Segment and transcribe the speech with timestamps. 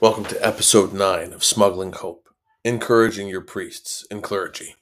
[0.00, 2.28] Welcome to episode 9 of Smuggling Hope
[2.64, 4.74] Encouraging Your Priests and Clergy.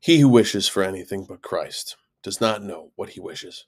[0.00, 3.66] He who wishes for anything but Christ does not know what he wishes.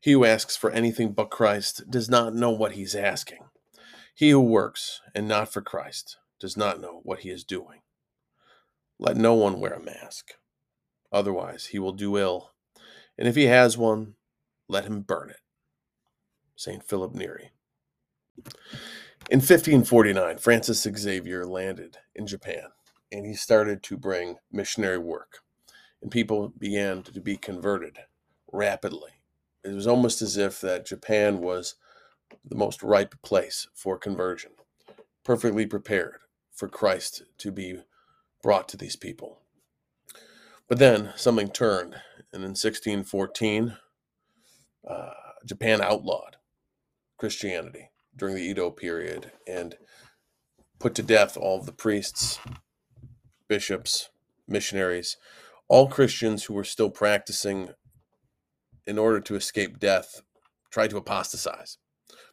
[0.00, 3.38] He who asks for anything but Christ does not know what he's asking.
[4.14, 7.80] He who works and not for Christ does not know what he is doing.
[8.98, 10.32] Let no one wear a mask,
[11.10, 12.52] otherwise, he will do ill.
[13.16, 14.14] And if he has one,
[14.68, 15.40] let him burn it.
[16.54, 16.84] St.
[16.84, 17.50] Philip Neri.
[19.30, 22.64] In 1549, Francis Xavier landed in Japan
[23.12, 25.38] and he started to bring missionary work,
[26.02, 27.98] and people began to be converted
[28.52, 29.12] rapidly.
[29.64, 31.76] It was almost as if that Japan was
[32.44, 34.52] the most ripe place for conversion,
[35.24, 36.16] perfectly prepared
[36.52, 37.78] for Christ to be
[38.42, 39.38] brought to these people.
[40.68, 41.94] But then something turned,
[42.32, 43.76] and in 1614,
[44.88, 45.10] uh,
[45.46, 46.36] Japan outlawed
[47.18, 49.76] Christianity during the Edo period and
[50.78, 52.38] put to death all of the priests,
[53.48, 54.10] bishops,
[54.48, 55.16] missionaries,
[55.68, 57.70] all Christians who were still practicing
[58.86, 60.22] in order to escape death,
[60.70, 61.78] tried to apostatize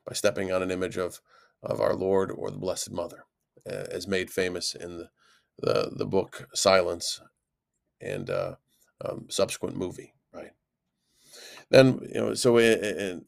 [0.05, 1.21] by stepping on an image of,
[1.61, 3.25] of our Lord or the Blessed Mother,
[3.69, 5.09] uh, as made famous in the,
[5.59, 7.21] the, the book Silence
[8.01, 8.55] and uh,
[9.05, 10.51] um, subsequent movie, right?
[11.69, 13.25] Then, you know, so in, in,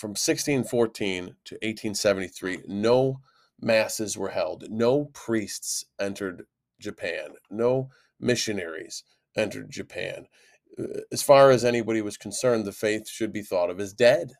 [0.00, 3.20] from 1614 to 1873, no
[3.60, 6.46] masses were held, no priests entered
[6.80, 9.04] Japan, no missionaries
[9.36, 10.26] entered Japan.
[10.78, 14.32] Uh, as far as anybody was concerned, the faith should be thought of as dead.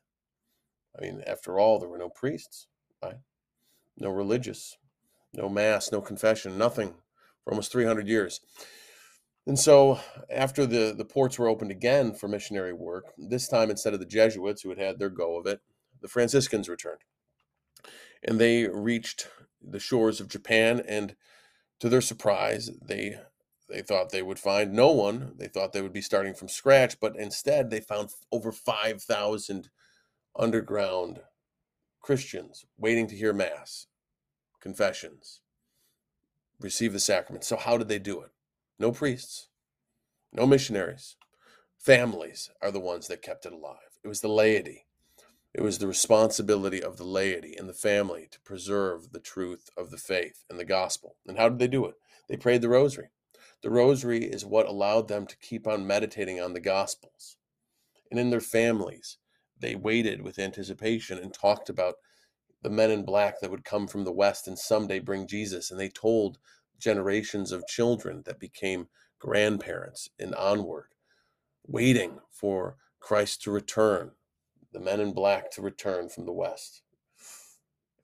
[0.99, 2.67] I mean, after all, there were no priests,
[3.03, 3.19] right?
[3.99, 4.79] No religious,
[5.35, 6.95] no mass, no confession, nothing
[7.45, 8.41] for almost 300 years.
[9.51, 9.99] And so,
[10.31, 14.07] after the, the ports were opened again for missionary work, this time instead of the
[14.07, 15.61] Jesuits who had had their go of it,
[16.01, 17.01] the Franciscans returned.
[18.23, 19.27] And they reached
[19.61, 21.17] the shores of Japan, and
[21.81, 23.17] to their surprise, they
[23.69, 25.33] they thought they would find no one.
[25.37, 29.69] They thought they would be starting from scratch, but instead they found over 5,000
[30.39, 31.23] underground
[32.01, 33.89] Christians waiting to hear Mass,
[34.61, 35.41] confessions,
[36.61, 37.43] receive the sacrament.
[37.43, 38.31] So, how did they do it?
[38.81, 39.49] No priests,
[40.33, 41.17] no missionaries.
[41.77, 43.99] Families are the ones that kept it alive.
[44.03, 44.87] It was the laity.
[45.53, 49.91] It was the responsibility of the laity and the family to preserve the truth of
[49.91, 51.17] the faith and the gospel.
[51.27, 51.97] And how did they do it?
[52.27, 53.11] They prayed the rosary.
[53.63, 57.37] The rosary is what allowed them to keep on meditating on the gospels.
[58.11, 59.19] And in their families,
[59.59, 61.97] they waited with anticipation and talked about
[62.63, 65.71] the men in black that would come from the west and someday bring Jesus.
[65.71, 66.39] And they told
[66.81, 68.89] generations of children that became
[69.21, 70.89] grandparents and onward,
[71.67, 74.13] waiting for Christ to return,
[74.73, 76.83] the men in black to return from the West.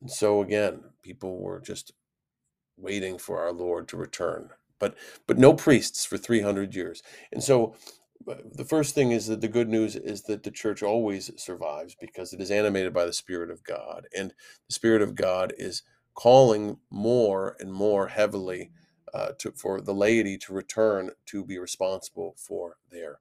[0.00, 1.92] And so again, people were just
[2.76, 4.50] waiting for our Lord to return.
[4.78, 7.02] But but no priests for 300 years.
[7.32, 7.74] And so
[8.28, 11.96] uh, the first thing is that the good news is that the church always survives
[12.00, 14.06] because it is animated by the Spirit of God.
[14.16, 14.32] And
[14.68, 15.82] the Spirit of God is
[16.16, 18.72] calling more and more heavily
[19.14, 23.20] uh, to, for the laity to return to be responsible for their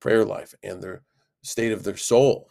[0.00, 1.02] prayer life and their
[1.42, 2.50] state of their soul.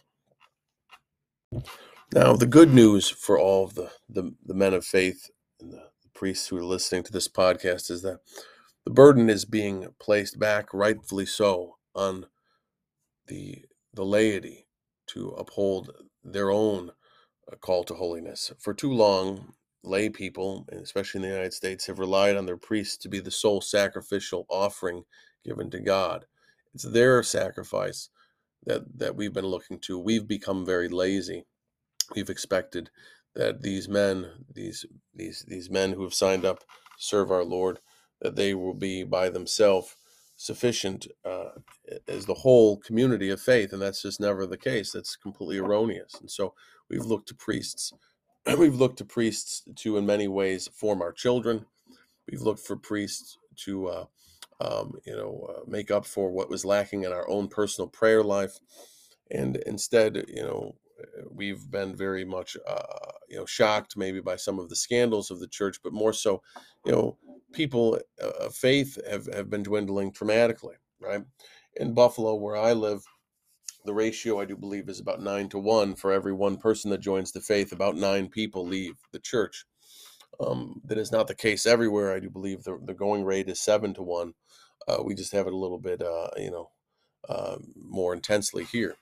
[2.14, 5.28] Now, the good news for all of the, the, the men of faith
[5.60, 5.86] and the,
[6.16, 8.20] priests who are listening to this podcast is that
[8.84, 12.24] the burden is being placed back, rightfully so, on
[13.26, 14.66] the, the laity
[15.08, 15.92] to uphold
[16.24, 16.90] their own
[17.52, 18.50] uh, call to holiness.
[18.58, 19.52] For too long,
[19.82, 23.30] lay people, especially in the United States, have relied on their priests to be the
[23.30, 25.04] sole sacrificial offering
[25.44, 26.26] given to God.
[26.74, 28.10] It's their sacrifice
[28.64, 29.98] that that we've been looking to.
[29.98, 31.46] We've become very lazy.
[32.14, 32.90] We've expected
[33.34, 34.84] that these men, these
[35.14, 36.66] these these men who have signed up to
[36.98, 37.80] serve our Lord,
[38.20, 39.96] that they will be by themselves
[40.36, 41.50] sufficient uh,
[42.08, 44.92] as the whole community of faith, and that's just never the case.
[44.92, 46.14] That's completely erroneous.
[46.20, 46.54] And so
[46.90, 47.92] we've looked to priests
[48.58, 51.66] we've looked to priests to, in many ways, form our children.
[52.30, 54.04] We've looked for priests to, uh,
[54.60, 58.22] um, you know, uh, make up for what was lacking in our own personal prayer
[58.22, 58.58] life,
[59.30, 60.76] and instead, you know,
[61.30, 65.40] we've been very much, uh, you know, shocked maybe by some of the scandals of
[65.40, 66.42] the church, but more so,
[66.84, 67.18] you know,
[67.52, 71.22] people of faith have have been dwindling dramatically, right?
[71.76, 73.04] In Buffalo, where I live,
[73.86, 77.00] the ratio I do believe is about nine to one for every one person that
[77.00, 77.72] joins the faith.
[77.72, 79.64] About nine people leave the church.
[80.38, 82.12] Um, that is not the case everywhere.
[82.12, 84.34] I do believe the, the going rate is seven to one.
[84.86, 86.70] Uh, we just have it a little bit, uh, you know,
[87.28, 88.96] uh, more intensely here.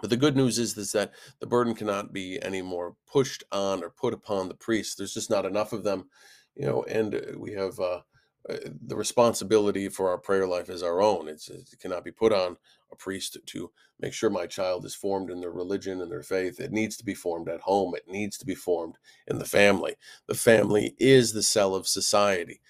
[0.00, 3.82] But the good news is, is that the burden cannot be any more pushed on
[3.82, 4.94] or put upon the priests.
[4.94, 6.08] There's just not enough of them,
[6.54, 8.00] you know, and uh, we have uh,
[8.48, 8.56] uh,
[8.86, 11.28] the responsibility for our prayer life is our own.
[11.28, 12.56] It's, it cannot be put on
[12.90, 13.70] a priest to
[14.00, 16.60] make sure my child is formed in their religion and their faith.
[16.60, 17.94] It needs to be formed at home.
[17.94, 18.96] It needs to be formed
[19.26, 19.96] in the family.
[20.26, 22.60] The family is the cell of society.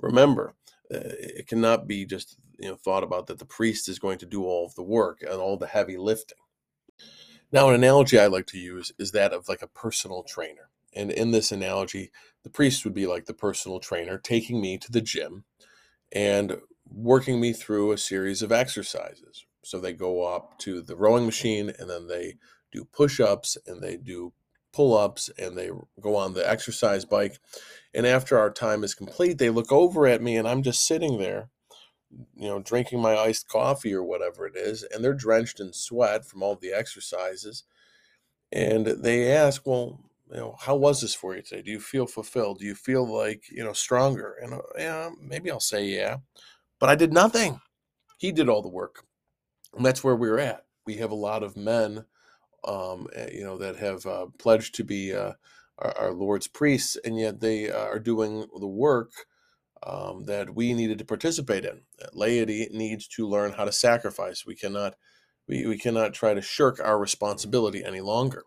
[0.00, 0.54] Remember,
[0.92, 4.26] uh, it cannot be just you know thought about that the priest is going to
[4.26, 6.38] do all of the work and all the heavy lifting.
[7.50, 10.70] Now, an analogy I like to use is that of like a personal trainer.
[10.94, 12.10] And in this analogy,
[12.42, 15.44] the priest would be like the personal trainer taking me to the gym
[16.12, 19.44] and working me through a series of exercises.
[19.64, 22.36] So they go up to the rowing machine and then they
[22.72, 24.32] do push ups and they do
[24.72, 25.70] pull ups and they
[26.00, 27.38] go on the exercise bike.
[27.94, 31.18] And after our time is complete, they look over at me and I'm just sitting
[31.18, 31.50] there,
[32.36, 34.82] you know, drinking my iced coffee or whatever it is.
[34.82, 37.64] And they're drenched in sweat from all the exercises.
[38.52, 40.00] And they ask, well,
[40.30, 41.62] you know, how was this for you today?
[41.62, 42.58] Do you feel fulfilled?
[42.58, 44.36] Do you feel like, you know, stronger?
[44.42, 46.18] And uh, yeah, maybe I'll say yeah.
[46.78, 47.60] But I did nothing.
[48.18, 49.04] He did all the work.
[49.78, 50.64] And that's where we're at.
[50.86, 52.04] We have a lot of men,
[52.66, 55.34] um, eh, you know, that have uh, pledged to be uh,
[55.78, 59.12] our, our, Lord's priests, and yet they uh, are doing the work
[59.86, 61.82] um, that we needed to participate in.
[62.12, 64.44] Laity needs to learn how to sacrifice.
[64.44, 64.96] We cannot,
[65.46, 68.46] we, we cannot try to shirk our responsibility any longer.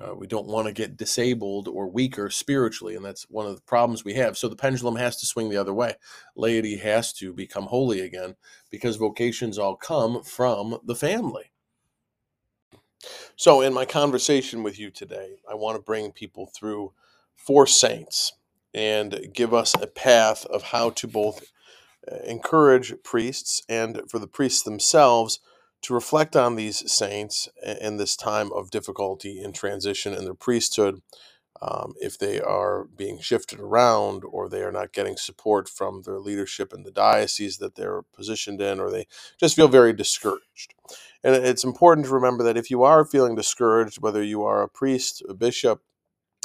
[0.00, 3.62] Uh, we don't want to get disabled or weaker spiritually, and that's one of the
[3.62, 4.38] problems we have.
[4.38, 5.94] So the pendulum has to swing the other way.
[6.36, 8.36] Laity has to become holy again
[8.70, 11.50] because vocations all come from the family.
[13.36, 16.92] So, in my conversation with you today, I want to bring people through
[17.36, 18.32] four saints
[18.74, 21.44] and give us a path of how to both
[22.10, 25.38] uh, encourage priests and for the priests themselves
[25.82, 27.48] to reflect on these saints
[27.80, 31.00] in this time of difficulty in transition in their priesthood,
[31.60, 36.18] um, if they are being shifted around or they are not getting support from their
[36.18, 39.06] leadership in the diocese that they're positioned in, or they
[39.38, 40.74] just feel very discouraged.
[41.24, 44.68] And it's important to remember that if you are feeling discouraged, whether you are a
[44.68, 45.82] priest, a bishop,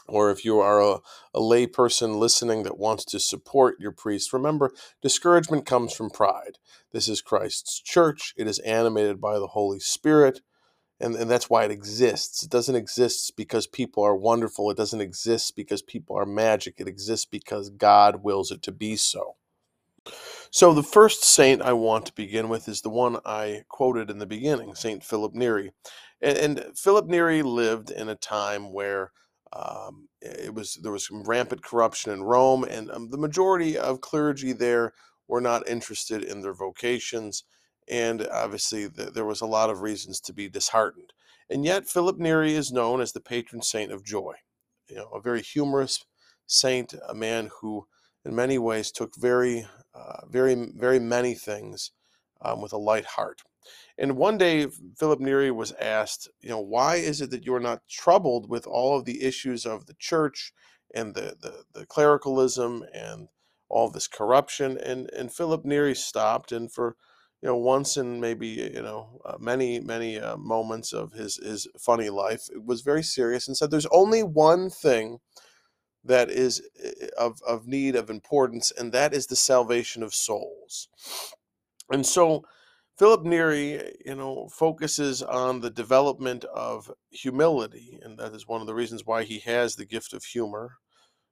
[0.08, 1.00] or if you are a,
[1.34, 4.72] a lay person listening that wants to support your priest, remember
[5.02, 6.58] discouragement comes from pride.
[6.92, 10.42] This is Christ's church, it is animated by the Holy Spirit.
[11.00, 12.44] And, and that's why it exists.
[12.44, 14.72] It doesn't exist because people are wonderful.
[14.72, 16.76] It doesn't exist because people are magic.
[16.78, 19.36] It exists because God wills it to be so.
[20.52, 24.20] So, the first saint I want to begin with is the one I quoted in
[24.20, 25.72] the beginning, Saint Philip Neri.
[26.22, 29.12] And, and Philip Neri lived in a time where
[29.56, 34.02] um, it was there was some rampant corruption in Rome, and um, the majority of
[34.02, 34.94] clergy there
[35.28, 37.44] were not interested in their vocations,
[37.88, 41.14] and obviously the, there was a lot of reasons to be disheartened.
[41.50, 44.36] And yet, Philip Neri is known as the patron saint of joy.
[44.90, 46.04] You know, a very humorous
[46.48, 47.86] saint, a man who,
[48.26, 51.92] in many ways, took very, uh, very, very many things
[52.42, 53.42] um, with a light heart.
[53.98, 54.68] And one day,
[54.98, 58.98] Philip Neri was asked, you know, why is it that you're not troubled with all
[58.98, 60.52] of the issues of the church
[60.94, 63.28] and the, the, the clericalism and
[63.70, 64.78] all this corruption?
[64.78, 66.96] And, and Philip Neri stopped and for,
[67.42, 71.68] you know, once in maybe, you know, uh, many, many uh, moments of his, his
[71.80, 75.20] funny life, it was very serious and said, there's only one thing
[76.04, 80.88] that is eh, of, of need, of importance, and that is the salvation of souls.
[81.90, 82.44] And so,
[83.04, 88.68] Philip Neri, you know, focuses on the development of humility, and that is one of
[88.68, 90.78] the reasons why he has the gift of humor.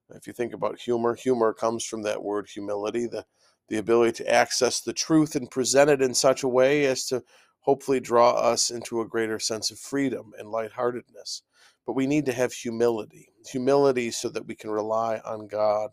[0.09, 3.23] If you think about humor, humor comes from that word humility, the,
[3.69, 7.23] the ability to access the truth and present it in such a way as to
[7.61, 11.43] hopefully draw us into a greater sense of freedom and lightheartedness.
[11.85, 15.91] But we need to have humility humility so that we can rely on God,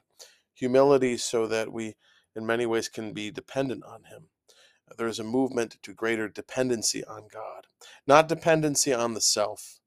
[0.55, 1.95] humility so that we,
[2.35, 4.25] in many ways, can be dependent on Him
[4.97, 7.67] there is a movement to greater dependency on God,
[8.07, 9.81] not dependency on the self.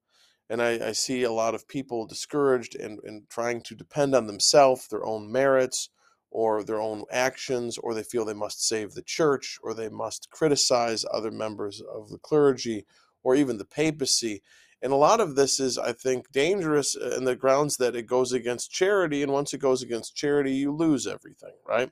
[0.50, 4.28] And I, I see a lot of people discouraged and, and trying to depend on
[4.28, 5.90] themselves, their own merits,
[6.30, 10.30] or their own actions, or they feel they must save the church, or they must
[10.30, 12.86] criticize other members of the clergy,
[13.24, 14.42] or even the papacy.
[14.82, 18.08] And a lot of this is, I think, dangerous uh, in the grounds that it
[18.08, 19.22] goes against charity.
[19.22, 21.92] And once it goes against charity, you lose everything, right?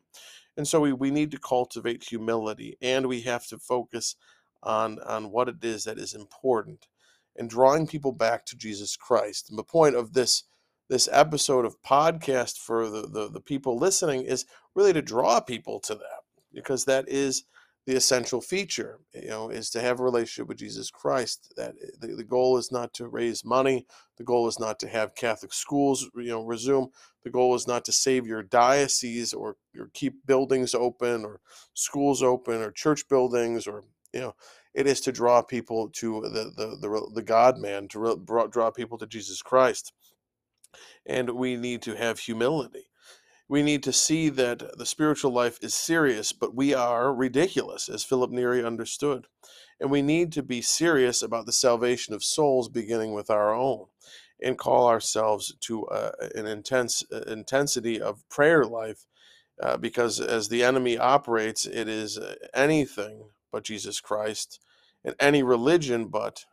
[0.60, 4.18] And so we, we need to cultivate humility and we have to focus
[4.62, 6.90] on, on what it is that is important
[7.38, 9.50] and drawing people back to Jesus Christ.
[9.50, 10.44] And the point of this
[10.90, 15.80] this episode of podcast for the, the, the people listening is really to draw people
[15.80, 17.46] to that because that is
[17.90, 21.88] the essential feature you know is to have a relationship with jesus christ that eh,
[22.00, 25.52] the, the goal is not to raise money the goal is not to have catholic
[25.52, 26.92] schools you know resume
[27.24, 31.40] the goal is not to save your diocese or, or keep buildings open or
[31.74, 34.36] schools open or church buildings or you know
[34.76, 39.00] it is to draw people to the the the, the god man to draw people
[39.00, 39.94] to jesus christ.
[41.08, 42.89] And we need to have humility
[43.50, 48.04] we need to see that the spiritual life is serious, but we are ridiculous, as
[48.04, 49.26] Philip Neri understood.
[49.80, 53.88] And we need to be serious about the salvation of souls, beginning with our own,
[54.42, 59.08] and call ourselves to uh, an intense uh, intensity of prayer life,
[59.62, 64.60] uh, because as the enemy operates, it is uh, anything but Jesus Christ,
[65.04, 66.46] and any religion but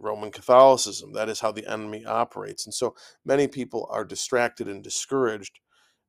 [0.00, 1.12] Roman Catholicism.
[1.12, 2.66] That is how the enemy operates.
[2.66, 5.60] And so many people are distracted and discouraged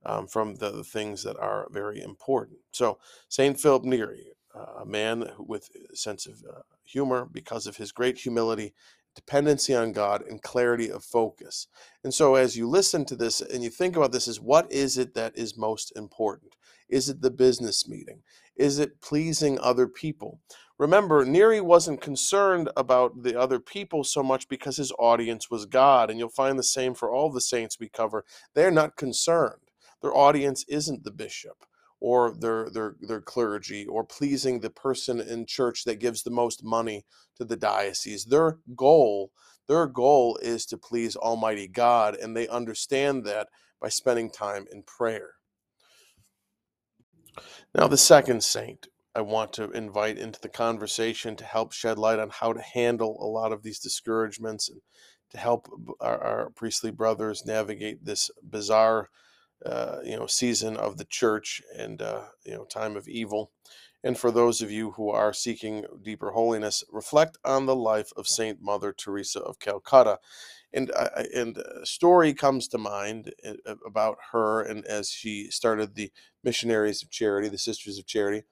[0.06, 2.60] um, from the, the, things that are very important.
[2.72, 3.60] So, St.
[3.60, 8.18] Philip Neri, uh, a man with a sense of uh, humor because of his great
[8.18, 8.74] humility,
[9.16, 11.68] dependency on God, and clarity of focus.
[12.04, 14.98] And so, as you listen to this and you think about this, is what is
[14.98, 16.56] it that is most important?
[16.90, 18.22] Is it the business meeting?
[18.56, 20.40] Is it pleasing other people?
[20.78, 26.10] Remember, Neri wasn't concerned about the other people so much because his audience was God.
[26.10, 28.26] And you'll find the same for all the saints we cover.
[28.56, 29.71] They're not concerned
[30.02, 31.66] their audience isn't the bishop
[32.00, 36.64] or their their their clergy or pleasing the person in church that gives the most
[36.64, 37.06] money
[37.36, 38.26] to the diocese.
[38.26, 39.32] Their goal,
[39.68, 43.48] their goal is to please Almighty God, and they understand that
[43.80, 45.32] by spending time in prayer.
[47.74, 52.20] Now, the second saint I want to invite into the conversation to help shed light
[52.20, 54.82] on how to handle a lot of these discouragements and
[55.32, 59.10] to help our, our priestly brothers navigate this bizarre
[59.66, 63.52] uh, you know season of the church and uh, you know time of evil.
[64.04, 68.28] And for those of you who are seeking deeper holiness reflect on the life of
[68.28, 70.18] saint mother teresa of calcutta.
[70.74, 75.96] And uh, and a story comes to mind uh, about her and as she started
[75.96, 76.12] the
[76.44, 78.46] missionaries of charity the sisters of charity.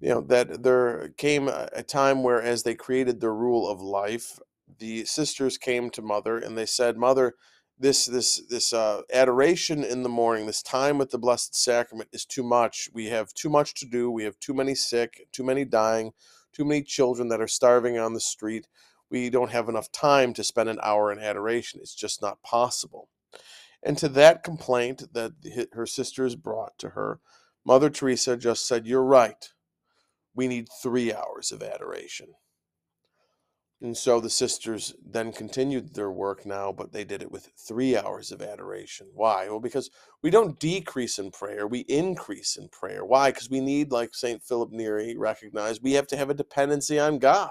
[0.00, 4.38] You know that there came a time where as they created the rule of life
[4.78, 7.34] the sisters came to mother and they said mother
[7.78, 12.24] this this this uh, adoration in the morning, this time with the Blessed Sacrament is
[12.24, 12.88] too much.
[12.92, 14.10] We have too much to do.
[14.10, 16.12] We have too many sick, too many dying,
[16.52, 18.66] too many children that are starving on the street.
[19.10, 21.80] We don't have enough time to spend an hour in adoration.
[21.80, 23.08] It's just not possible.
[23.82, 25.32] And to that complaint that
[25.72, 27.20] her sisters brought to her,
[27.64, 29.50] Mother Teresa just said, You're right.
[30.34, 32.34] We need three hours of adoration.
[33.82, 37.94] And so the sisters then continued their work now, but they did it with three
[37.94, 39.08] hours of adoration.
[39.12, 39.48] Why?
[39.50, 39.90] Well, because
[40.22, 43.04] we don't decrease in prayer, we increase in prayer.
[43.04, 43.30] Why?
[43.30, 44.42] Because we need, like St.
[44.42, 47.50] Philip Neri recognized, we have to have a dependency on God.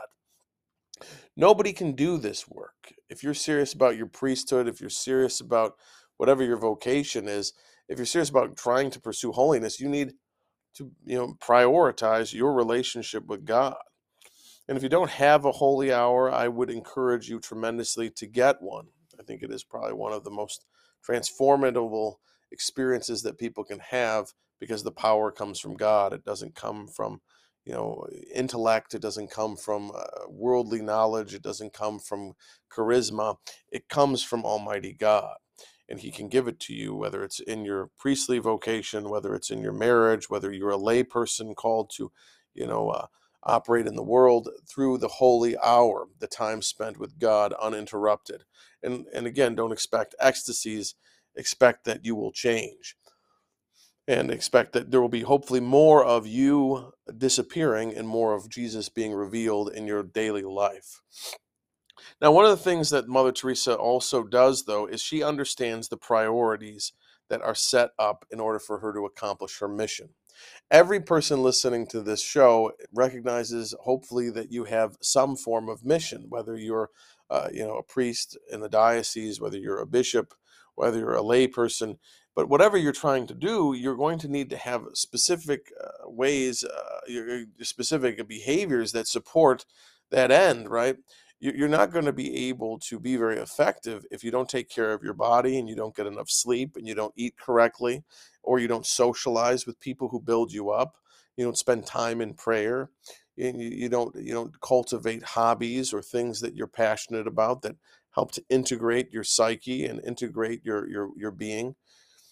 [1.37, 2.93] Nobody can do this work.
[3.07, 5.73] If you're serious about your priesthood, if you're serious about
[6.17, 7.53] whatever your vocation is,
[7.87, 10.13] if you're serious about trying to pursue holiness, you need
[10.75, 13.75] to, you know, prioritize your relationship with God.
[14.67, 18.61] And if you don't have a holy hour, I would encourage you tremendously to get
[18.61, 18.87] one.
[19.19, 20.65] I think it is probably one of the most
[21.07, 22.15] transformative
[22.51, 26.13] experiences that people can have because the power comes from God.
[26.13, 27.21] It doesn't come from,
[27.65, 28.93] you know, intellect.
[28.95, 31.33] It doesn't come from uh, worldly knowledge.
[31.33, 32.33] It doesn't come from
[32.71, 33.37] charisma.
[33.71, 35.35] It comes from Almighty God.
[35.87, 39.51] And He can give it to you, whether it's in your priestly vocation, whether it's
[39.51, 42.11] in your marriage, whether you're a lay person called to,
[42.55, 43.05] you know, uh,
[43.45, 48.43] operate in the world through the holy hour, the time spent with God uninterrupted.
[48.81, 50.95] And, and again, don't expect ecstasies,
[51.35, 52.95] expect that you will change.
[54.07, 58.87] And expect that there will be hopefully more of you disappearing and more of Jesus
[58.87, 61.01] being revealed in your daily life.
[62.21, 65.97] Now, one of the things that Mother Teresa also does, though, is she understands the
[65.97, 66.93] priorities
[67.29, 70.09] that are set up in order for her to accomplish her mission
[70.71, 76.25] every person listening to this show recognizes hopefully that you have some form of mission
[76.29, 76.89] whether you're
[77.29, 80.33] uh, you know a priest in the diocese whether you're a bishop
[80.75, 81.97] whether you're a lay person
[82.35, 86.63] but whatever you're trying to do you're going to need to have specific uh, ways
[86.63, 89.65] uh, specific behaviors that support
[90.11, 90.97] that end right
[91.39, 94.93] you're not going to be able to be very effective if you don't take care
[94.93, 98.03] of your body and you don't get enough sleep and you don't eat correctly
[98.41, 100.95] or you don't socialize with people who build you up
[101.37, 102.89] you don't spend time in prayer
[103.37, 107.75] and you, you don't you don't cultivate hobbies or things that you're passionate about that
[108.11, 111.75] help to integrate your psyche and integrate your your your being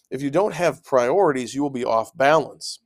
[0.10, 2.80] if you don't have priorities you will be off balance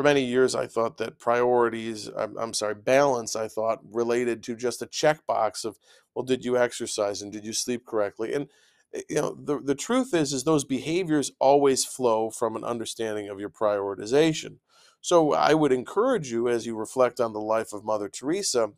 [0.00, 4.56] For many years, I thought that priorities, I'm, I'm sorry, balance, I thought related to
[4.56, 5.78] just a checkbox of,
[6.14, 8.32] well, did you exercise and did you sleep correctly?
[8.32, 8.48] And
[8.94, 13.28] eh, you know, the, the truth is, is those behaviors always flow from an understanding
[13.28, 14.60] of your prioritization.
[15.02, 18.70] So I would encourage you as you reflect on the life of Mother Teresa,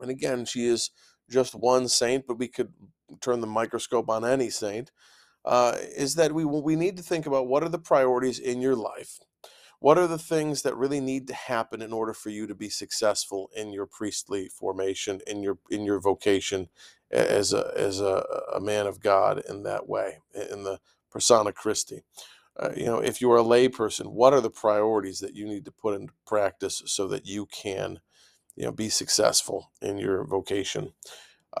[0.00, 0.92] and again, she is
[1.28, 2.72] just one saint, but we could
[3.20, 4.92] turn the microscope on any saint,
[5.44, 8.76] uh, is that we we need to think about what are the priorities in your
[8.76, 9.18] life.
[9.82, 12.70] What are the things that really need to happen in order for you to be
[12.70, 16.70] successful in your priestly formation, in your in your vocation
[17.12, 18.24] as a as a,
[18.54, 20.20] a man of God in that way,
[20.52, 20.80] in the
[21.12, 22.04] persona Christi?
[22.58, 25.66] Uh, you know, if you are a layperson, what are the priorities that you need
[25.66, 28.00] to put into practice so that you can,
[28.56, 30.92] you know, be successful in your vocation?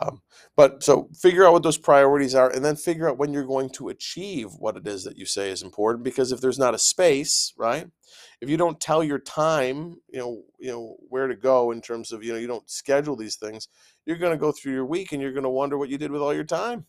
[0.00, 0.22] Um,
[0.56, 3.70] but so figure out what those priorities are, and then figure out when you're going
[3.70, 6.04] to achieve what it is that you say is important.
[6.04, 7.88] Because if there's not a space, right?
[8.40, 12.12] If you don't tell your time, you know, you know where to go in terms
[12.12, 13.68] of you know you don't schedule these things,
[14.06, 16.10] you're going to go through your week and you're going to wonder what you did
[16.12, 16.86] with all your time.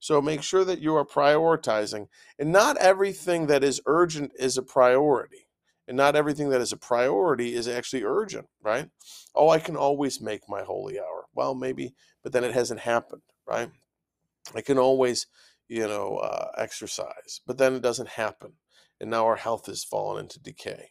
[0.00, 4.62] So make sure that you are prioritizing, and not everything that is urgent is a
[4.62, 5.46] priority
[5.88, 8.88] and not everything that is a priority is actually urgent, right?
[9.34, 11.21] Oh, I can always make my holy hour.
[11.34, 13.70] Well, maybe, but then it hasn't happened, right?
[14.54, 15.26] I can always,
[15.68, 18.52] you know, uh, exercise, but then it doesn't happen.
[19.00, 20.90] And now our health has fallen into decay.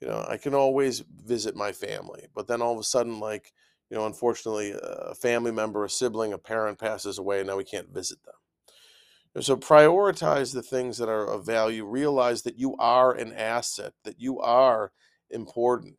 [0.00, 3.52] You know, I can always visit my family, but then all of a sudden, like,
[3.90, 7.64] you know, unfortunately, a family member, a sibling, a parent passes away, and now we
[7.64, 9.42] can't visit them.
[9.42, 11.84] So prioritize the things that are of value.
[11.84, 14.92] Realize that you are an asset, that you are
[15.30, 15.98] important,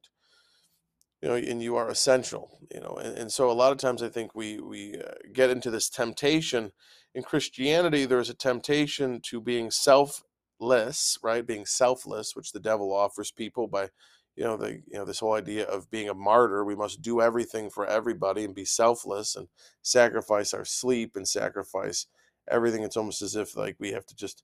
[1.25, 2.59] you know, and you are essential.
[2.71, 5.49] You know, and, and so a lot of times I think we we uh, get
[5.49, 6.71] into this temptation
[7.15, 8.05] in Christianity.
[8.05, 11.45] There's a temptation to being selfless, right?
[11.45, 13.89] Being selfless, which the devil offers people by
[14.35, 17.21] you know the you know this whole idea of being a martyr we must do
[17.21, 19.47] everything for everybody and be selfless and
[19.81, 22.05] sacrifice our sleep and sacrifice
[22.47, 22.83] everything.
[22.83, 24.43] It's almost as if like we have to just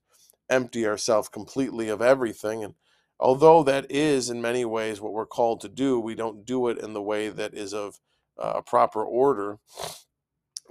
[0.50, 2.64] empty ourselves completely of everything.
[2.64, 2.74] And
[3.22, 6.78] although that is in many ways what we're called to do, we don't do it
[6.78, 8.00] in the way that is of
[8.36, 9.58] uh, a proper order.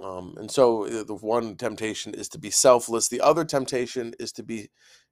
[0.02, 3.08] Um, and so uh, the one temptation is to be selfless.
[3.08, 4.68] The other temptation is to be,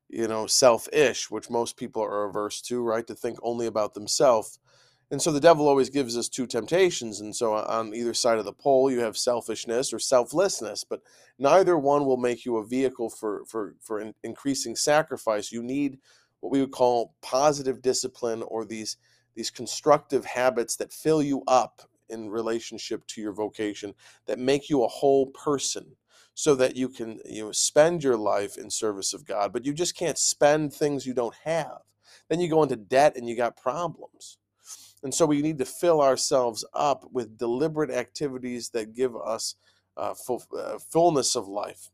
[0.09, 3.07] you know, selfish, which most people are averse to, right?
[3.07, 4.59] To think only about themselves.
[5.11, 7.21] And so the devil always gives us two temptations.
[7.21, 11.01] And so on either side of the pole, you have selfishness or selflessness, but
[11.39, 15.51] neither one will make you a vehicle for, for, for in, increasing sacrifice.
[15.51, 15.99] You need
[16.41, 18.97] what we would call positive discipline or these,
[19.35, 23.95] these constructive habits that fill you up in relationship to your vocation,
[24.27, 25.97] that make you a whole person
[26.35, 29.53] so that you can you know, spend your life in service of God.
[29.53, 31.83] But you just can't spend things you don't have.
[32.29, 34.39] Then you go into debt and you got problems.
[35.03, 39.55] And so we need to fill ourselves up with deliberate activities that give us
[39.97, 41.91] uh, full, uh, fullness of life,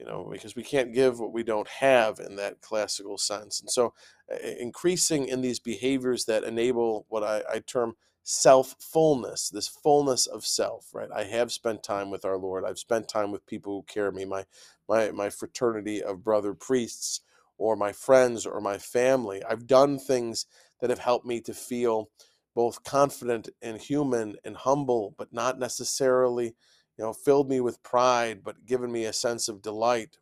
[0.00, 3.60] you know, because we can't give what we don't have in that classical sense.
[3.60, 3.92] And so
[4.32, 10.26] uh, increasing in these behaviors that enable what I, I term self fullness, this fullness
[10.26, 11.10] of self, right?
[11.14, 12.64] I have spent time with our Lord.
[12.64, 14.46] I've spent time with people who care me, my,
[14.88, 17.20] my, my fraternity of brother priests
[17.58, 19.42] or my friends or my family.
[19.44, 20.46] I've done things
[20.80, 22.08] that have helped me to feel
[22.54, 26.54] both confident and human and humble, but not necessarily,
[27.00, 30.18] you know, filled me with pride, but given me a sense of delight,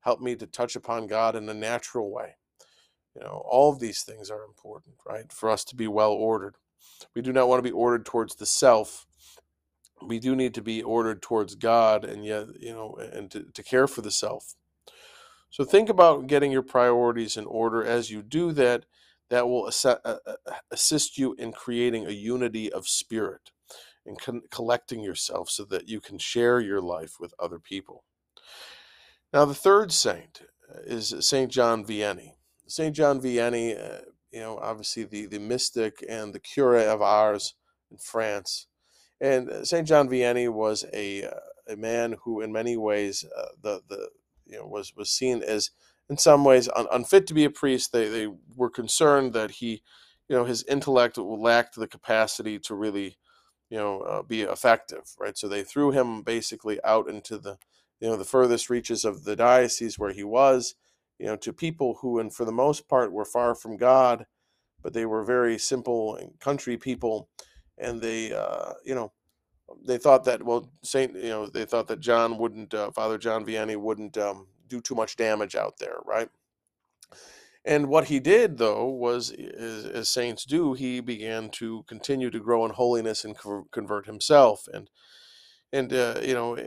[0.00, 2.36] helped me to touch upon God in a natural way.
[3.14, 5.30] You know, all of these things are important, right?
[5.30, 6.56] For us to be well ordered.
[7.14, 9.04] We do not want to be ordered towards the self.
[10.00, 13.62] We do need to be ordered towards God and yet, you know, and to, to
[13.62, 14.54] care for the self.
[15.50, 18.86] So think about getting your priorities in order as you do that
[19.28, 19.70] that will
[20.70, 23.50] assist you in creating a unity of spirit
[24.06, 28.04] and con- collecting yourself so that you can share your life with other people.
[29.32, 32.32] Now, the third saint uh, is Saint John Vianney.
[32.66, 37.54] Saint John Vianney, uh, you know, obviously the, the mystic and the cure of Ars
[37.90, 38.66] in France.
[39.20, 41.28] And Saint John Vianney was a,
[41.68, 44.08] a man who, in many ways, uh, the the
[44.46, 45.70] you know was was seen as
[46.10, 47.92] in some ways un- unfit to be a priest.
[47.92, 49.82] They they were concerned that he,
[50.28, 53.16] you know, his intellect lacked the capacity to really,
[53.72, 55.38] you know, uh, be effective, right?
[55.38, 57.56] So they threw him basically out into the,
[58.00, 60.74] you know, the furthest reaches of the diocese where he was,
[61.18, 64.26] you know, to people who, and for the most part, were far from God,
[64.82, 67.30] but they were very simple and country people,
[67.78, 69.10] and they, uh, you know.
[69.86, 73.46] They thought that well, Saint, you know, they thought that John wouldn't, uh, Father John
[73.46, 76.28] Vianney wouldn't um, do too much damage out there, right?
[77.64, 82.40] And what he did, though, was as, as saints do, he began to continue to
[82.40, 84.66] grow in holiness and co- convert himself.
[84.72, 84.90] And
[85.72, 86.66] and uh, you know, eh,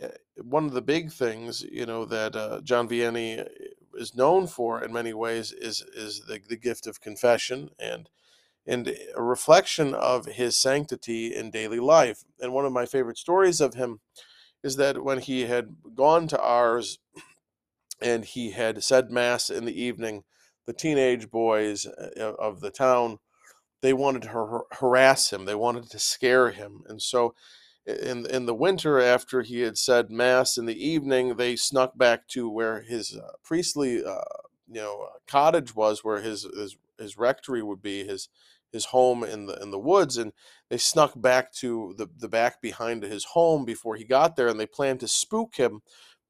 [0.00, 0.08] eh,
[0.42, 3.44] one of the big things you know that uh, John Vianney eh,
[3.96, 8.08] is known for in many ways is is the, the gift of confession and
[8.66, 12.24] and a reflection of his sanctity in daily life.
[12.40, 14.00] And one of my favorite stories of him
[14.62, 16.98] is that when he had gone to Ars
[18.00, 20.24] and he had said mass in the evening,
[20.66, 23.18] the teenage boys uh, of the town
[23.82, 27.34] they wanted to har- harass him, they wanted to scare him, and so
[27.86, 32.26] in in the winter after he had said mass in the evening they snuck back
[32.28, 34.20] to where his uh, priestly uh,
[34.68, 38.28] you know cottage was where his, his his rectory would be his
[38.74, 40.18] his home in the in the woods.
[40.18, 40.32] And
[40.68, 44.58] they snuck back to the the back behind his home before he got there and
[44.58, 45.80] they planned to spook him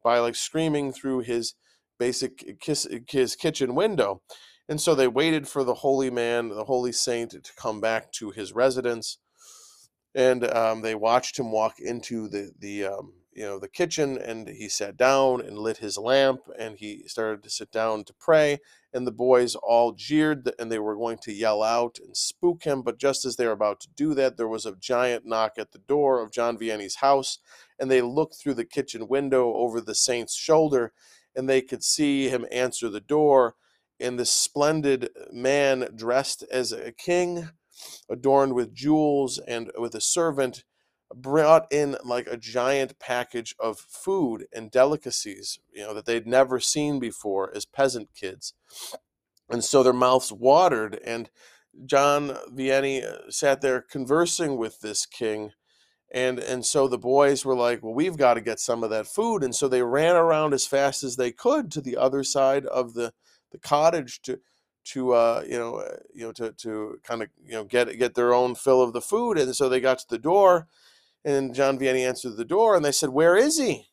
[0.04, 1.54] by like screaming through his
[1.98, 4.20] basic kiss, his kitchen window.
[4.68, 8.30] And so they waited for the holy man the holy saint to come back to
[8.30, 9.18] his residence.
[10.14, 14.48] And um, they watched him walk into the the um, you know the kitchen and
[14.48, 18.60] he sat down and lit his lamp and he started to sit down to pray.
[18.92, 22.82] And the boys all jeered and they were going to yell out and spook him.
[22.82, 25.72] But just as they were about to do that there was a giant knock at
[25.72, 27.38] the door of john vianney's house
[27.78, 30.92] and they looked through the kitchen window over the saint's shoulder
[31.34, 33.54] and they could see him answer the door
[34.00, 37.48] and this splendid man dressed as a king
[38.08, 40.64] adorned with jewels and with a servant
[41.14, 46.58] brought in like a giant package of food and delicacies you know that they'd never
[46.58, 48.54] seen before as peasant kids.
[49.48, 51.30] And so their mouths watered and
[51.87, 55.50] john vianney uh, sat there conversing with this king
[56.14, 59.07] and and so the boys were like well we've got to get some of that
[59.07, 62.64] food and so they ran around as fast as they could to the other side
[62.66, 63.12] of the
[63.50, 64.38] the cottage to
[64.85, 68.14] to uh, you know uh, you know to to kind of you know get get
[68.14, 70.68] their own fill of the food and so they got to the door
[71.24, 73.88] and John Vianney answered the door and they said where is he?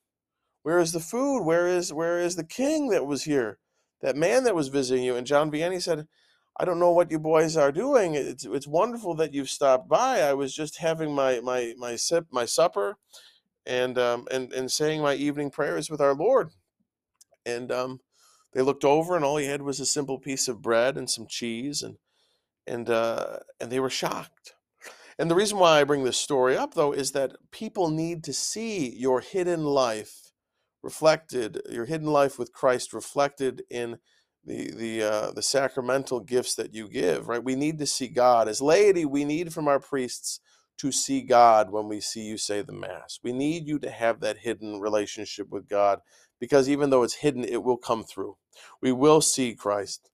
[0.63, 1.43] Where is the food?
[1.43, 3.57] Where is where is the king that was here
[4.01, 5.15] that man that was visiting you?
[5.15, 6.07] And John Vianney said
[6.59, 10.21] I don't know what you boys are doing it's it's wonderful that you've stopped by
[10.21, 12.97] I was just having my my my sip my supper
[13.65, 16.51] and um and and saying my evening prayers with our Lord
[17.45, 17.99] and um
[18.53, 21.27] they looked over and all he had was a simple piece of bread and some
[21.27, 21.97] cheese and
[22.67, 24.53] and uh, and they were shocked.
[25.19, 28.33] And the reason why I bring this story up though is that people need to
[28.33, 30.31] see your hidden life
[30.81, 33.99] reflected, your hidden life with Christ reflected in
[34.45, 37.27] the the uh, the sacramental gifts that you give.
[37.27, 37.43] Right?
[37.43, 39.05] We need to see God as laity.
[39.05, 40.39] We need from our priests
[40.79, 43.19] to see God when we see you say the Mass.
[43.23, 45.99] We need you to have that hidden relationship with God
[46.39, 48.37] because even though it's hidden, it will come through.
[48.81, 50.09] We will see Christ.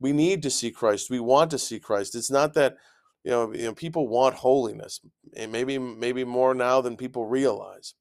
[0.00, 1.10] We need to see Christ.
[1.10, 2.14] We want to see Christ.
[2.14, 2.76] It's not that
[3.24, 5.00] you know, you know people want holiness,
[5.36, 7.94] and maybe maybe more now than people realize.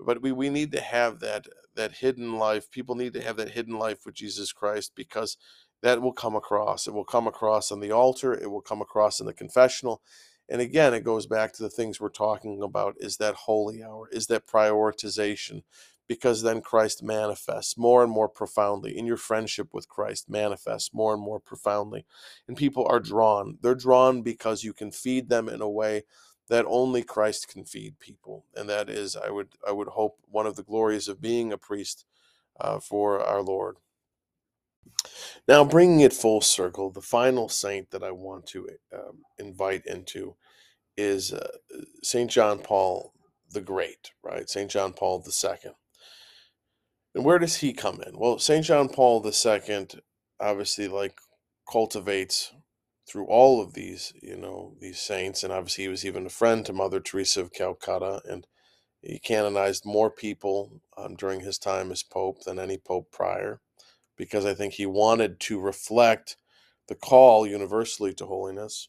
[0.00, 2.70] But we, we need to have that that hidden life.
[2.70, 5.36] People need to have that hidden life with Jesus Christ because
[5.82, 6.86] that will come across.
[6.86, 8.34] It will come across on the altar.
[8.34, 10.02] It will come across in the confessional.
[10.48, 14.08] And again, it goes back to the things we're talking about is that holy hour,
[14.10, 15.62] is that prioritization,
[16.08, 21.12] because then Christ manifests more and more profoundly in your friendship with Christ, manifests more
[21.12, 22.06] and more profoundly.
[22.48, 23.58] And people are drawn.
[23.60, 26.04] They're drawn because you can feed them in a way
[26.48, 28.44] that only Christ can feed people.
[28.54, 31.58] And that is, I would, I would hope, one of the glories of being a
[31.58, 32.04] priest
[32.60, 33.76] uh, for our Lord.
[35.46, 40.34] Now, bringing it full circle, the final saint that I want to um, invite into
[40.96, 41.48] is uh,
[42.02, 42.30] St.
[42.30, 43.12] John Paul
[43.50, 44.48] the Great, right?
[44.48, 44.70] St.
[44.70, 45.72] John Paul II.
[47.14, 48.18] And where does he come in?
[48.18, 48.64] Well, St.
[48.64, 49.86] John Paul II
[50.40, 51.18] obviously like
[51.70, 52.52] cultivates
[53.08, 56.64] through all of these, you know, these saints, and obviously he was even a friend
[56.66, 58.46] to Mother Teresa of Calcutta, and
[59.02, 63.60] he canonized more people um, during his time as pope than any pope prior
[64.16, 66.36] because I think he wanted to reflect
[66.88, 68.88] the call universally to holiness.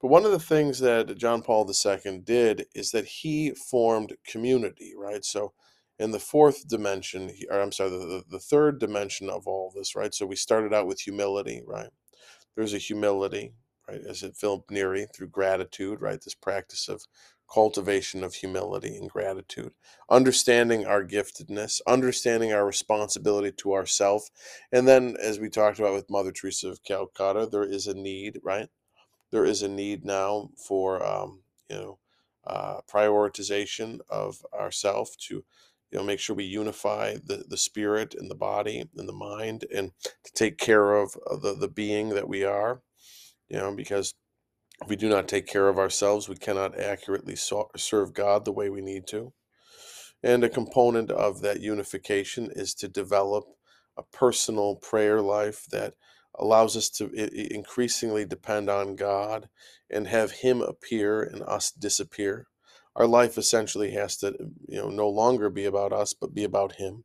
[0.00, 4.94] But one of the things that John Paul II did is that he formed community,
[4.96, 5.24] right?
[5.24, 5.52] So,
[5.98, 10.14] in the fourth dimension, or I'm sorry, the, the third dimension of all this, right?
[10.14, 11.90] So, we started out with humility, right?
[12.56, 13.54] There's a humility,
[13.88, 14.00] right?
[14.08, 16.20] As it Philip Neri through gratitude, right?
[16.22, 17.04] This practice of
[17.52, 19.72] cultivation of humility and gratitude,
[20.10, 24.28] understanding our giftedness, understanding our responsibility to ourself.
[24.72, 28.40] And then, as we talked about with Mother Teresa of Calcutta, there is a need,
[28.42, 28.68] right?
[29.32, 32.00] There is a need now for, um, you know,
[32.46, 35.44] uh, prioritization of ourself to
[35.92, 39.64] you know, make sure we unify the, the spirit and the body and the mind
[39.74, 39.92] and
[40.24, 42.82] to take care of uh, the, the being that we are,
[43.48, 44.14] you know, because
[44.82, 48.52] if we do not take care of ourselves, we cannot accurately so- serve God the
[48.52, 49.32] way we need to.
[50.22, 53.44] And a component of that unification is to develop
[53.98, 55.94] a personal prayer life that
[56.38, 57.10] allows us to
[57.54, 59.48] increasingly depend on God
[59.90, 62.48] and have Him appear and us disappear.
[62.96, 64.34] Our life essentially has to,
[64.68, 67.04] you know, no longer be about us, but be about Him,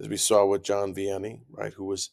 [0.00, 2.10] as we saw with John Vianney, right, who was,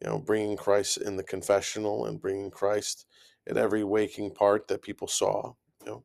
[0.00, 3.06] you know, bringing Christ in the confessional and bringing Christ
[3.48, 5.54] at every waking part that people saw.
[5.84, 6.04] You know,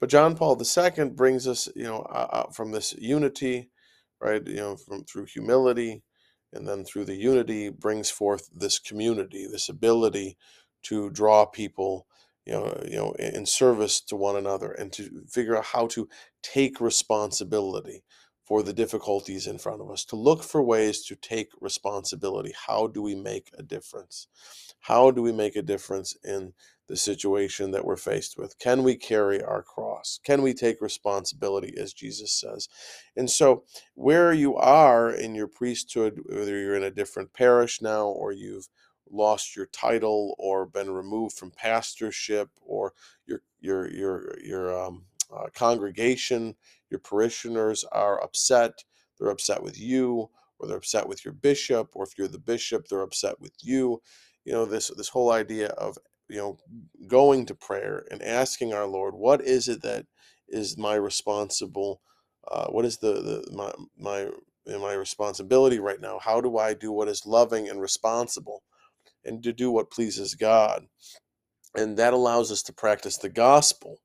[0.00, 3.70] but John Paul II brings us, you know, uh, from this unity,
[4.20, 6.02] right, you know, from through humility
[6.52, 10.36] and then through the unity brings forth this community this ability
[10.82, 12.06] to draw people
[12.46, 16.08] you know you know in service to one another and to figure out how to
[16.42, 18.02] take responsibility
[18.44, 22.86] for the difficulties in front of us to look for ways to take responsibility how
[22.86, 24.28] do we make a difference
[24.80, 26.52] how do we make a difference in
[26.88, 28.58] the situation that we're faced with?
[28.58, 30.20] Can we carry our cross?
[30.24, 32.68] Can we take responsibility, as Jesus says?
[33.16, 38.06] And so, where you are in your priesthood, whether you're in a different parish now
[38.06, 38.68] or you've
[39.10, 42.92] lost your title or been removed from pastorship or
[43.26, 46.56] your your your your um, uh, congregation,
[46.90, 48.84] your parishioners are upset.
[49.18, 52.88] They're upset with you, or they're upset with your bishop, or if you're the bishop,
[52.88, 54.02] they're upset with you.
[54.44, 56.58] You know this this whole idea of you know
[57.08, 60.06] going to prayer and asking our lord what is it that
[60.48, 62.02] is my responsible
[62.50, 64.28] uh, what is the, the my my
[64.78, 68.64] my responsibility right now how do i do what is loving and responsible
[69.26, 70.86] and to do what pleases god
[71.76, 74.00] and that allows us to practice the gospel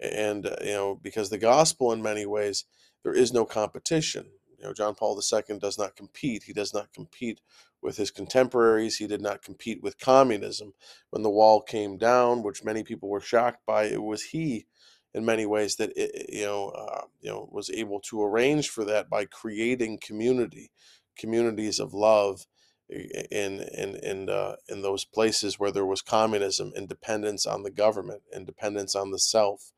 [0.00, 2.64] and uh, you know because the gospel in many ways
[3.04, 4.26] there is no competition
[4.58, 7.40] you know john paul ii does not compete he does not compete
[7.82, 8.96] with his contemporaries.
[8.96, 10.74] He did not compete with communism.
[11.10, 14.66] When the wall came down, which many people were shocked by, it was he,
[15.14, 18.84] in many ways, that it, you know, uh, you know, was able to arrange for
[18.84, 20.70] that by creating community,
[21.16, 22.46] communities of love,
[22.88, 28.22] in in in uh, in those places where there was communism, independence on the government,
[28.34, 29.72] independence on the self,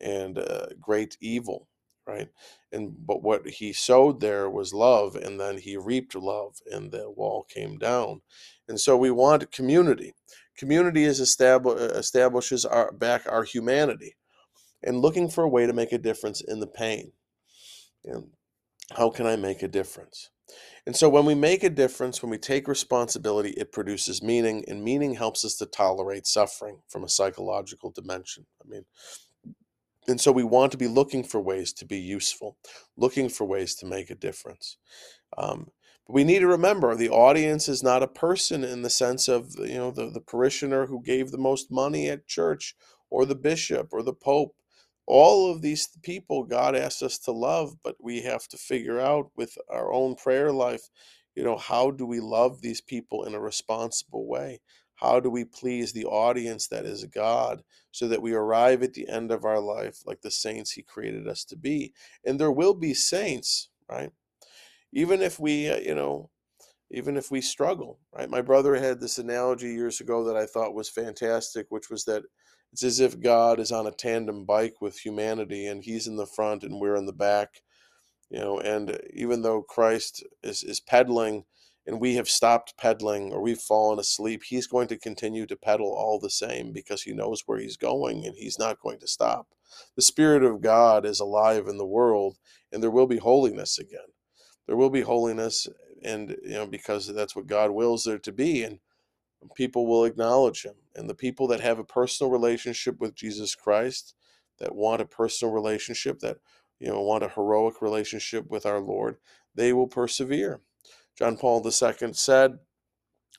[0.00, 1.68] and uh, great evil
[2.08, 2.28] right?
[2.72, 7.10] And but what he sowed there was love and then he reaped love and the
[7.10, 8.22] wall came down.
[8.66, 10.14] And so we want community.
[10.56, 14.16] Community is establish, establishes our back our humanity
[14.82, 17.12] and looking for a way to make a difference in the pain.
[18.04, 18.28] And
[18.96, 20.30] how can i make a difference
[20.86, 24.82] and so when we make a difference when we take responsibility it produces meaning and
[24.82, 28.84] meaning helps us to tolerate suffering from a psychological dimension i mean
[30.08, 32.56] and so we want to be looking for ways to be useful,
[32.96, 34.78] looking for ways to make a difference.
[35.36, 35.68] Um,
[36.06, 39.54] but we need to remember the audience is not a person in the sense of
[39.58, 42.74] you know the, the parishioner who gave the most money at church
[43.10, 44.54] or the bishop or the pope.
[45.08, 49.30] All of these people God asks us to love, but we have to figure out
[49.36, 50.90] with our own prayer life,
[51.34, 54.60] you know, how do we love these people in a responsible way?
[54.96, 59.08] How do we please the audience that is God so that we arrive at the
[59.08, 61.94] end of our life like the saints He created us to be?
[62.26, 64.10] And there will be saints, right?
[64.92, 66.30] Even if we, uh, you know,
[66.90, 68.30] even if we struggle, right?
[68.30, 72.24] My brother had this analogy years ago that I thought was fantastic, which was that
[72.72, 76.26] it's as if God is on a tandem bike with humanity and He's in the
[76.26, 77.62] front and we're in the back,
[78.30, 81.44] you know, and even though Christ is, is pedaling,
[81.88, 85.86] and we have stopped pedaling or we've fallen asleep, he's going to continue to pedal
[85.86, 89.48] all the same because he knows where he's going and he's not going to stop.
[89.96, 92.36] The Spirit of God is alive in the world
[92.70, 94.12] and there will be holiness again.
[94.66, 95.66] There will be holiness
[96.04, 98.80] and you know because that's what God wills there to be and
[99.54, 100.74] people will acknowledge him.
[100.98, 104.14] And the people that have a personal relationship with Jesus Christ,
[104.58, 106.38] that want a personal relationship, that
[106.80, 109.18] you know want a heroic relationship with our Lord,
[109.54, 110.60] they will persevere
[111.18, 112.60] John Paul II said,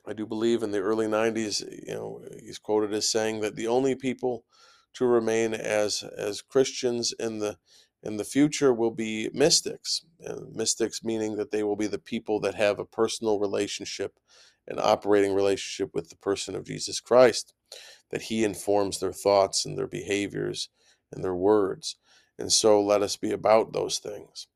[0.06, 3.67] I do believe in the early 90s, you know, he's quoted as saying that the
[3.67, 4.43] only people
[4.95, 7.58] to remain as as Christians in the
[8.04, 10.04] in the future will be mystics.
[10.19, 14.19] And mystics meaning that they will be the people that have a personal relationship
[14.69, 17.53] an operating relationship with the person of Jesus Christ,
[18.12, 20.69] that he informs their thoughts and their behaviors
[21.12, 21.97] and their words.
[22.38, 24.47] And so let us be about those things.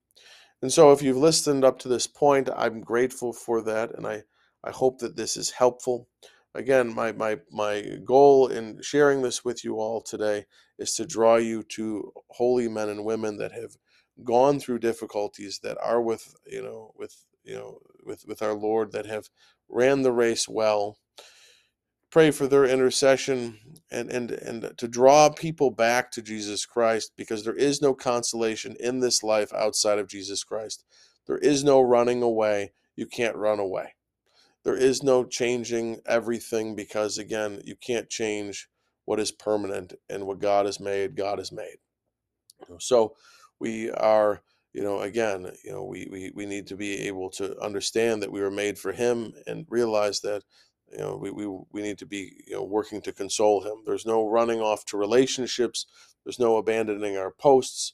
[0.64, 4.24] And so, if you've listened up to this point, I'm grateful for that, and I,
[4.64, 6.08] I hope that this is helpful.
[6.56, 10.46] Again, my, my, my goal in sharing this with you all today
[10.80, 13.76] is to draw you to holy men and women that have
[14.24, 18.94] gone through difficulties, that are with you know with you know with with our Lord,
[18.94, 19.28] that have
[19.74, 20.98] ran the race well.
[22.12, 23.58] Pray for their intercession
[23.90, 28.76] and and and to draw people back to Jesus Christ, because there is no consolation
[28.80, 30.86] in this life outside of Jesus Christ.
[31.26, 32.74] There is no running away.
[32.96, 33.96] You can't run away.
[34.64, 38.70] There is no changing everything because, again, you can't change
[39.06, 41.78] what is permanent and what God has made, God has made.
[42.80, 43.16] So
[43.60, 44.42] we are,
[44.74, 48.32] you know, again, you know, we, we, we need to be able to understand that
[48.32, 50.44] we were made for Him and realize that,
[50.92, 53.84] you know, we, we, we need to be, you know, working to console Him.
[53.86, 55.86] There's no running off to relationships,
[56.26, 57.94] there's no abandoning our posts.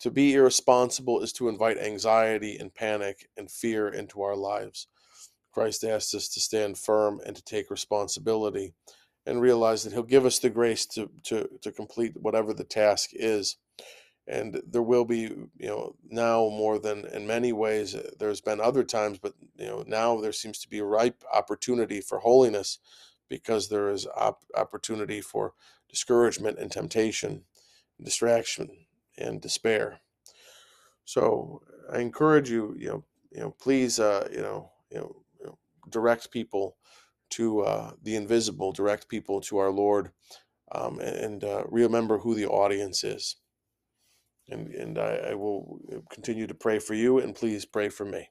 [0.00, 4.86] To be irresponsible is to invite anxiety and panic and fear into our lives.
[5.50, 8.74] Christ asks us to stand firm and to take responsibility
[9.26, 13.10] and realize that He'll give us the grace to, to, to complete whatever the task
[13.12, 13.56] is.
[14.30, 18.60] And there will be, you know, now more than in many ways, uh, there's been
[18.60, 22.78] other times, but, you know, now there seems to be a ripe opportunity for holiness
[23.30, 25.54] because there is op- opportunity for
[25.88, 27.44] discouragement and temptation,
[27.96, 28.68] and distraction
[29.16, 30.00] and despair.
[31.06, 36.30] So I encourage you, you know, you know, please, uh, you know, you know, direct
[36.30, 36.76] people
[37.30, 40.10] to uh, the invisible, direct people to our Lord,
[40.72, 43.36] um, and uh, remember who the audience is.
[44.48, 48.04] And, and I, I will uh, continue to pray for you, and please pray for
[48.04, 48.30] me.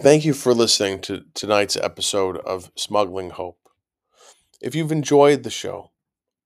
[0.00, 3.68] Thank you for listening to tonight's episode of Smuggling Hope.
[4.60, 5.90] If you've enjoyed the show,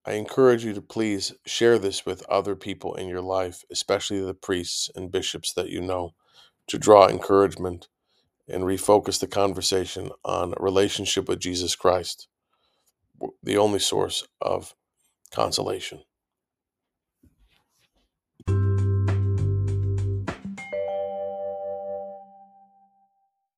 [0.05, 4.35] I encourage you to please share this with other people in your life, especially the
[4.35, 6.15] priests and bishops that you know,
[6.69, 7.89] to draw encouragement
[8.53, 12.29] and refocus the conversation on relationship with Jesus Christ,
[13.43, 14.75] the only source of
[15.33, 16.03] consolation.